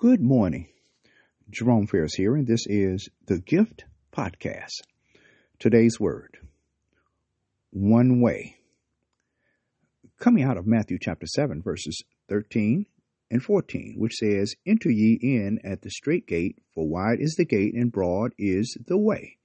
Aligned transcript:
Good 0.00 0.20
morning. 0.20 0.68
Jerome 1.50 1.88
Ferris 1.88 2.14
here, 2.14 2.36
and 2.36 2.46
this 2.46 2.68
is 2.68 3.08
the 3.26 3.40
Gift 3.40 3.84
Podcast. 4.16 4.82
Today's 5.58 5.98
word 5.98 6.38
one 7.72 8.20
way. 8.20 8.58
Coming 10.20 10.44
out 10.44 10.56
of 10.56 10.68
Matthew 10.68 10.98
chapter 11.00 11.26
7, 11.26 11.62
verses 11.62 12.00
13 12.28 12.86
and 13.32 13.42
14, 13.42 13.96
which 13.98 14.14
says, 14.14 14.54
Enter 14.64 14.88
ye 14.88 15.18
in 15.20 15.58
at 15.64 15.82
the 15.82 15.90
strait 15.90 16.28
gate, 16.28 16.60
for 16.72 16.86
wide 16.86 17.18
is 17.18 17.34
the 17.34 17.44
gate, 17.44 17.74
and 17.74 17.90
broad 17.90 18.34
is 18.38 18.78
the 18.86 18.96
way 18.96 19.38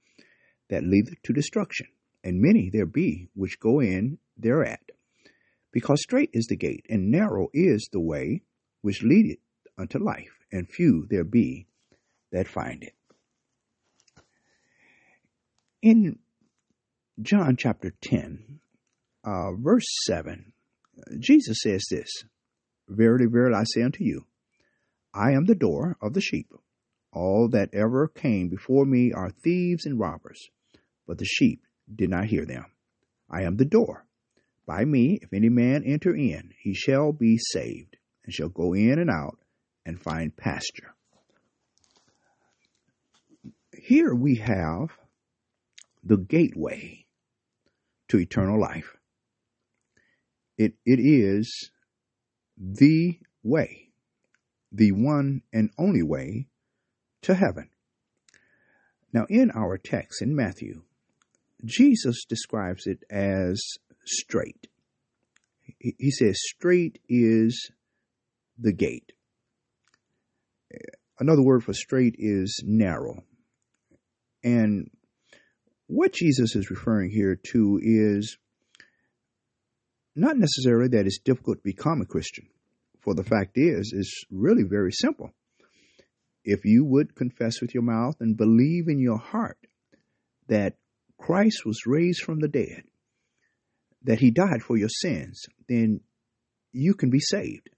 that 0.70 0.84
leadeth 0.84 1.20
to 1.24 1.32
destruction, 1.32 1.88
and 2.22 2.40
many 2.40 2.70
there 2.70 2.86
be 2.86 3.28
which 3.34 3.58
go 3.58 3.80
in 3.80 4.18
thereat. 4.36 4.92
Because 5.72 6.00
strait 6.00 6.30
is 6.32 6.46
the 6.46 6.56
gate, 6.56 6.86
and 6.88 7.10
narrow 7.10 7.48
is 7.52 7.88
the 7.90 7.98
way 7.98 8.42
which 8.82 9.02
leadeth 9.02 9.38
unto 9.76 9.98
life, 9.98 10.43
and 10.54 10.68
few 10.68 11.06
there 11.10 11.24
be 11.24 11.66
that 12.30 12.46
find 12.46 12.84
it. 12.84 12.94
In 15.82 16.18
John 17.20 17.56
chapter 17.56 17.92
10, 18.00 18.60
uh, 19.24 19.52
verse 19.52 19.86
7, 20.06 20.52
Jesus 21.18 21.58
says 21.60 21.84
this 21.90 22.08
Verily, 22.88 23.26
verily, 23.26 23.56
I 23.56 23.64
say 23.64 23.82
unto 23.82 24.04
you, 24.04 24.26
I 25.12 25.32
am 25.32 25.44
the 25.44 25.54
door 25.54 25.96
of 26.00 26.14
the 26.14 26.20
sheep. 26.20 26.52
All 27.12 27.48
that 27.48 27.74
ever 27.74 28.08
came 28.08 28.48
before 28.48 28.84
me 28.84 29.12
are 29.12 29.30
thieves 29.30 29.86
and 29.86 29.98
robbers, 29.98 30.48
but 31.06 31.18
the 31.18 31.24
sheep 31.24 31.62
did 31.92 32.10
not 32.10 32.26
hear 32.26 32.46
them. 32.46 32.66
I 33.30 33.42
am 33.42 33.56
the 33.56 33.64
door. 33.64 34.06
By 34.66 34.84
me, 34.84 35.18
if 35.20 35.32
any 35.32 35.48
man 35.48 35.82
enter 35.84 36.14
in, 36.14 36.52
he 36.60 36.74
shall 36.74 37.12
be 37.12 37.38
saved, 37.38 37.96
and 38.24 38.32
shall 38.32 38.48
go 38.48 38.72
in 38.72 38.98
and 38.98 39.10
out 39.10 39.38
and 39.86 40.00
find 40.00 40.36
pasture. 40.36 40.94
Here 43.72 44.14
we 44.14 44.36
have 44.36 44.90
the 46.02 46.16
gateway 46.16 47.06
to 48.08 48.18
eternal 48.18 48.60
life. 48.60 48.96
It, 50.56 50.74
it 50.86 51.00
is 51.00 51.70
the 52.56 53.18
way, 53.42 53.88
the 54.70 54.92
one 54.92 55.42
and 55.52 55.70
only 55.78 56.02
way 56.02 56.46
to 57.22 57.34
heaven. 57.34 57.70
Now, 59.12 59.26
in 59.28 59.50
our 59.52 59.78
text 59.78 60.22
in 60.22 60.34
Matthew, 60.34 60.82
Jesus 61.64 62.24
describes 62.28 62.86
it 62.86 63.04
as 63.10 63.60
straight. 64.04 64.68
He 65.78 66.10
says, 66.10 66.36
Straight 66.38 66.98
is 67.08 67.70
the 68.58 68.72
gate. 68.72 69.12
Another 71.18 71.42
word 71.42 71.64
for 71.64 71.72
straight 71.72 72.16
is 72.18 72.62
narrow. 72.64 73.22
And 74.42 74.90
what 75.86 76.12
Jesus 76.12 76.56
is 76.56 76.70
referring 76.70 77.10
here 77.10 77.38
to 77.52 77.78
is 77.82 78.36
not 80.16 80.36
necessarily 80.36 80.88
that 80.88 81.06
it's 81.06 81.18
difficult 81.18 81.58
to 81.58 81.64
become 81.64 82.00
a 82.00 82.06
Christian. 82.06 82.48
For 83.00 83.14
the 83.14 83.24
fact 83.24 83.52
is, 83.56 83.92
it's 83.96 84.24
really 84.30 84.62
very 84.62 84.92
simple. 84.92 85.30
If 86.44 86.64
you 86.64 86.84
would 86.84 87.14
confess 87.14 87.60
with 87.60 87.74
your 87.74 87.82
mouth 87.82 88.16
and 88.20 88.36
believe 88.36 88.88
in 88.88 88.98
your 88.98 89.18
heart 89.18 89.58
that 90.48 90.76
Christ 91.18 91.64
was 91.64 91.86
raised 91.86 92.22
from 92.22 92.40
the 92.40 92.48
dead, 92.48 92.84
that 94.02 94.20
he 94.20 94.30
died 94.30 94.62
for 94.62 94.76
your 94.76 94.90
sins, 94.90 95.46
then 95.68 96.00
you 96.72 96.94
can 96.94 97.10
be 97.10 97.20
saved. 97.20 97.70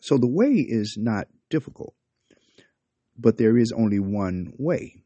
So 0.00 0.18
the 0.18 0.28
way 0.28 0.52
is 0.54 0.96
not 0.98 1.26
difficult, 1.50 1.94
but 3.18 3.36
there 3.36 3.56
is 3.56 3.72
only 3.76 3.98
one 3.98 4.52
way, 4.58 5.02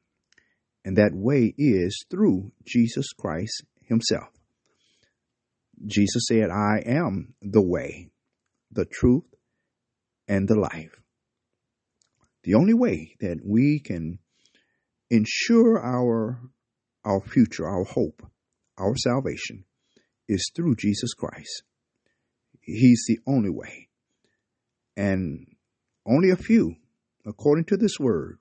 and 0.84 0.96
that 0.96 1.12
way 1.14 1.54
is 1.56 2.04
through 2.10 2.52
Jesus 2.66 3.12
Christ 3.12 3.64
himself. 3.82 4.28
Jesus 5.86 6.24
said, 6.28 6.50
I 6.50 6.82
am 6.84 7.34
the 7.40 7.62
way, 7.62 8.10
the 8.70 8.84
truth, 8.84 9.24
and 10.28 10.46
the 10.46 10.58
life. 10.58 10.94
The 12.42 12.54
only 12.54 12.74
way 12.74 13.16
that 13.20 13.40
we 13.44 13.80
can 13.80 14.18
ensure 15.10 15.78
our, 15.78 16.40
our 17.04 17.20
future, 17.20 17.66
our 17.66 17.84
hope, 17.84 18.22
our 18.78 18.96
salvation 18.96 19.64
is 20.28 20.50
through 20.54 20.76
Jesus 20.76 21.12
Christ. 21.14 21.64
He's 22.60 23.04
the 23.08 23.18
only 23.26 23.50
way. 23.50 23.88
And 24.96 25.46
only 26.06 26.30
a 26.30 26.36
few, 26.36 26.76
according 27.26 27.64
to 27.66 27.76
this 27.76 27.98
word, 27.98 28.38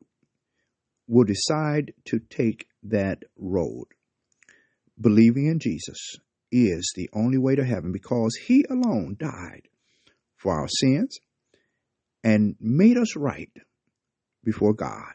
will 1.07 1.25
decide 1.25 1.94
to 2.06 2.19
take 2.19 2.67
that 2.84 3.23
road. 3.38 3.85
Believing 5.00 5.47
in 5.47 5.59
Jesus 5.59 6.17
is 6.51 6.91
the 6.95 7.09
only 7.13 7.38
way 7.38 7.56
to 7.56 7.63
heaven 7.63 7.91
because 7.91 8.35
he 8.35 8.66
alone 8.69 9.16
died 9.19 9.67
for 10.38 10.53
our 10.53 10.67
sins 10.67 11.19
and 12.23 12.56
made 12.59 12.97
us 12.97 13.16
right 13.16 13.51
before 14.44 14.73
God. 14.73 15.13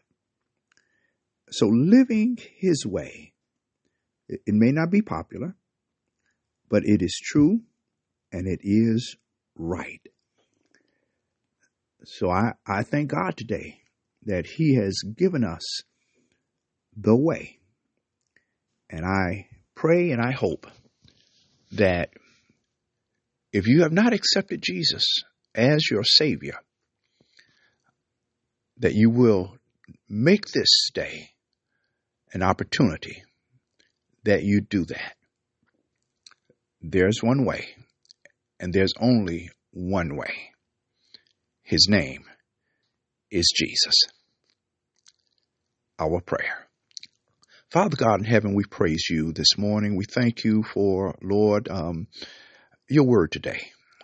So 1.50 1.66
living 1.68 2.38
his 2.56 2.84
way, 2.86 3.34
it, 4.28 4.40
may 4.46 4.72
not 4.72 4.90
be 4.90 5.02
popular, 5.02 5.54
but 6.68 6.84
it 6.84 7.02
is 7.02 7.20
true 7.22 7.60
and 8.32 8.48
it 8.48 8.60
is 8.62 9.16
right. 9.54 10.00
So 12.06 12.30
I, 12.30 12.52
I 12.66 12.82
thank 12.82 13.10
God 13.10 13.36
today 13.36 13.80
that 14.26 14.46
he 14.46 14.76
has 14.76 15.02
given 15.16 15.44
us 15.44 15.82
the 16.96 17.16
way. 17.16 17.58
And 18.90 19.04
I 19.04 19.48
pray 19.74 20.10
and 20.10 20.20
I 20.20 20.32
hope 20.32 20.66
that 21.72 22.10
if 23.52 23.66
you 23.66 23.82
have 23.82 23.92
not 23.92 24.12
accepted 24.12 24.62
Jesus 24.62 25.04
as 25.54 25.88
your 25.90 26.04
Savior, 26.04 26.56
that 28.78 28.94
you 28.94 29.10
will 29.10 29.56
make 30.08 30.46
this 30.48 30.90
day 30.92 31.30
an 32.32 32.42
opportunity 32.42 33.22
that 34.24 34.42
you 34.42 34.60
do 34.60 34.84
that. 34.86 35.14
There's 36.80 37.22
one 37.22 37.44
way, 37.44 37.68
and 38.58 38.72
there's 38.72 38.92
only 39.00 39.50
one 39.70 40.16
way. 40.16 40.53
His 41.64 41.86
name 41.88 42.24
is 43.30 43.50
Jesus. 43.56 43.94
Our 45.98 46.20
prayer. 46.20 46.68
Father 47.72 47.96
God 47.96 48.20
in 48.20 48.26
heaven, 48.26 48.54
we 48.54 48.64
praise 48.64 49.06
you 49.08 49.32
this 49.32 49.56
morning. 49.56 49.96
We 49.96 50.04
thank 50.04 50.44
you 50.44 50.62
for, 50.62 51.14
Lord, 51.22 51.70
um, 51.70 52.08
your 52.86 53.04
word 53.04 53.32
today. 53.32 53.60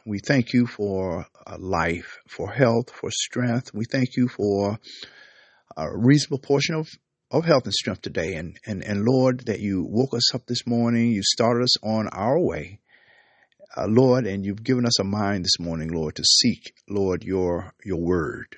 We 0.07 0.21
thank 0.21 0.55
you 0.55 0.67
for 0.67 1.27
life, 1.59 2.17
for 2.27 2.51
health, 2.51 2.91
for 2.91 3.11
strength. 3.11 3.75
We 3.75 3.85
thank 3.85 4.17
you 4.17 4.29
for 4.29 4.79
a 5.77 5.87
reasonable 5.95 6.39
portion 6.39 6.77
of, 6.77 6.89
of 7.31 7.45
health 7.45 7.65
and 7.65 7.75
strength 7.75 8.01
today. 8.01 8.37
And, 8.37 8.57
and, 8.67 8.83
and 8.83 9.05
Lord, 9.05 9.41
that 9.41 9.61
you 9.61 9.85
woke 9.87 10.15
us 10.15 10.35
up 10.35 10.47
this 10.47 10.67
morning. 10.67 11.11
You 11.11 11.23
started 11.23 11.65
us 11.65 11.77
on 11.83 12.09
our 12.09 12.41
way. 12.41 12.81
Uh, 13.77 13.87
Lord, 13.89 14.27
and 14.27 14.45
you've 14.45 14.65
given 14.65 14.85
us 14.85 14.99
a 14.99 15.05
mind 15.05 15.45
this 15.45 15.61
morning, 15.61 15.93
Lord, 15.93 16.17
to 16.17 16.25
seek, 16.25 16.75
Lord, 16.89 17.23
your, 17.23 17.73
your 17.85 18.01
word. 18.01 18.57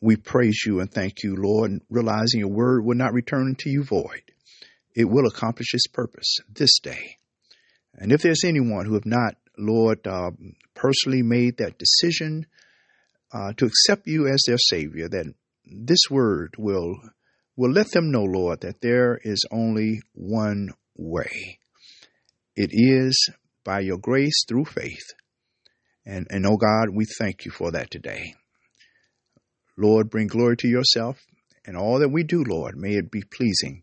We 0.00 0.16
praise 0.16 0.62
you 0.66 0.80
and 0.80 0.92
thank 0.92 1.22
you, 1.22 1.34
Lord, 1.36 1.80
realizing 1.88 2.40
your 2.40 2.50
word 2.50 2.84
will 2.84 2.96
not 2.96 3.14
return 3.14 3.54
to 3.60 3.70
you 3.70 3.82
void. 3.82 4.22
It 4.94 5.06
will 5.06 5.26
accomplish 5.26 5.72
its 5.72 5.86
purpose 5.86 6.36
this 6.52 6.78
day. 6.80 7.16
And 7.94 8.12
if 8.12 8.20
there's 8.20 8.44
anyone 8.44 8.84
who 8.84 8.94
have 8.94 9.06
not, 9.06 9.36
Lord, 9.56 10.06
uh, 10.06 10.32
personally 10.74 11.22
made 11.22 11.56
that 11.56 11.78
decision 11.78 12.46
uh, 13.32 13.54
to 13.56 13.64
accept 13.64 14.06
you 14.06 14.28
as 14.28 14.42
their 14.46 14.58
Savior, 14.58 15.08
that 15.08 15.34
this 15.64 16.10
word 16.10 16.56
will 16.58 16.98
will 17.56 17.70
let 17.70 17.90
them 17.92 18.10
know, 18.10 18.24
Lord, 18.24 18.60
that 18.62 18.80
there 18.80 19.18
is 19.22 19.46
only 19.50 20.02
one 20.12 20.74
way. 20.96 21.58
It 22.56 22.70
is 22.72 23.30
by 23.64 23.80
your 23.80 23.98
grace 23.98 24.44
through 24.46 24.66
faith. 24.66 25.06
And, 26.06 26.26
and 26.30 26.46
oh 26.46 26.56
God, 26.56 26.90
we 26.92 27.06
thank 27.06 27.44
you 27.44 27.50
for 27.50 27.70
that 27.72 27.90
today. 27.90 28.34
Lord, 29.76 30.10
bring 30.10 30.28
glory 30.28 30.56
to 30.58 30.68
yourself, 30.68 31.18
and 31.66 31.76
all 31.76 31.98
that 31.98 32.10
we 32.10 32.22
do, 32.22 32.44
Lord, 32.44 32.76
may 32.76 32.94
it 32.94 33.10
be 33.10 33.22
pleasing 33.22 33.82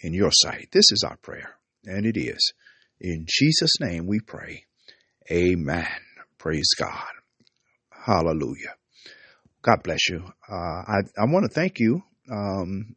in 0.00 0.14
your 0.14 0.30
sight. 0.32 0.68
This 0.72 0.90
is 0.90 1.04
our 1.06 1.16
prayer, 1.18 1.54
and 1.84 2.06
it 2.06 2.18
is. 2.18 2.52
In 3.00 3.26
Jesus' 3.28 3.80
name 3.80 4.06
we 4.06 4.20
pray. 4.20 4.64
Amen. 5.30 5.86
Praise 6.38 6.70
God. 6.78 7.12
Hallelujah. 7.90 8.74
God 9.62 9.82
bless 9.84 10.08
you. 10.08 10.24
Uh, 10.50 10.54
I, 10.54 10.98
I 11.18 11.24
want 11.26 11.44
to 11.44 11.54
thank 11.54 11.78
you. 11.78 12.02
Um, 12.30 12.96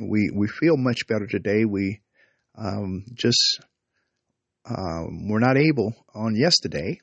we 0.00 0.30
we 0.34 0.46
feel 0.46 0.76
much 0.76 1.06
better 1.08 1.26
today. 1.26 1.64
We 1.64 2.00
um, 2.56 3.04
just 3.14 3.60
um, 4.64 5.28
were 5.28 5.40
not 5.40 5.56
able 5.56 5.94
on 6.14 6.36
yesterday, 6.36 7.00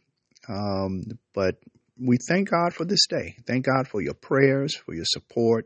um, 0.47 1.03
but 1.33 1.55
we 1.99 2.17
thank 2.27 2.49
God 2.49 2.73
for 2.73 2.85
this 2.85 3.05
day. 3.07 3.35
Thank 3.45 3.65
God 3.65 3.87
for 3.87 4.01
your 4.01 4.13
prayers, 4.13 4.75
for 4.75 4.93
your 4.93 5.05
support. 5.05 5.65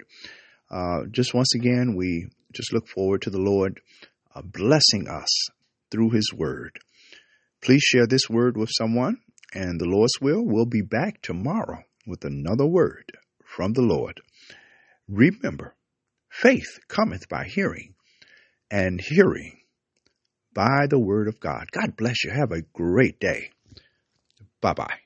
Uh, 0.71 1.05
just 1.11 1.33
once 1.33 1.53
again, 1.55 1.95
we 1.95 2.27
just 2.51 2.73
look 2.73 2.87
forward 2.87 3.21
to 3.23 3.29
the 3.29 3.39
Lord 3.39 3.79
uh, 4.35 4.41
blessing 4.41 5.07
us 5.07 5.29
through 5.91 6.09
His 6.11 6.33
Word. 6.33 6.79
Please 7.61 7.81
share 7.81 8.07
this 8.07 8.29
word 8.29 8.57
with 8.57 8.69
someone, 8.73 9.17
and 9.53 9.79
the 9.79 9.85
Lord's 9.85 10.19
will, 10.19 10.43
we'll 10.43 10.65
be 10.65 10.81
back 10.81 11.21
tomorrow 11.21 11.83
with 12.05 12.25
another 12.25 12.65
word 12.65 13.13
from 13.45 13.71
the 13.71 13.81
Lord. 13.81 14.19
Remember, 15.07 15.73
faith 16.29 16.79
cometh 16.89 17.29
by 17.29 17.45
hearing, 17.45 17.93
and 18.69 18.99
hearing 18.99 19.59
by 20.53 20.87
the 20.89 20.99
word 20.99 21.27
of 21.27 21.39
God. 21.39 21.71
God 21.71 21.95
bless 21.97 22.23
you. 22.23 22.31
Have 22.31 22.51
a 22.51 22.61
great 22.61 23.19
day. 23.19 23.51
Bye 24.61 24.73
bye. 24.73 25.02